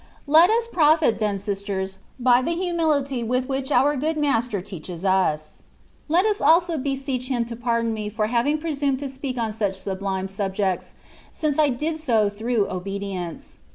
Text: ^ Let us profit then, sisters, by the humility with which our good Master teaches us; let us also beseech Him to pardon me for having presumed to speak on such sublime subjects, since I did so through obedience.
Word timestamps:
^ 0.01 0.03
Let 0.25 0.49
us 0.49 0.67
profit 0.67 1.19
then, 1.19 1.37
sisters, 1.37 1.99
by 2.19 2.41
the 2.41 2.55
humility 2.55 3.21
with 3.23 3.47
which 3.47 3.71
our 3.71 3.95
good 3.95 4.17
Master 4.17 4.59
teaches 4.59 5.05
us; 5.05 5.61
let 6.07 6.25
us 6.25 6.41
also 6.41 6.79
beseech 6.79 7.27
Him 7.27 7.45
to 7.45 7.55
pardon 7.55 7.93
me 7.93 8.09
for 8.09 8.25
having 8.25 8.57
presumed 8.57 8.97
to 8.97 9.07
speak 9.09 9.37
on 9.37 9.53
such 9.53 9.75
sublime 9.75 10.27
subjects, 10.27 10.95
since 11.29 11.59
I 11.59 11.69
did 11.69 11.99
so 11.99 12.29
through 12.29 12.67
obedience. 12.71 13.59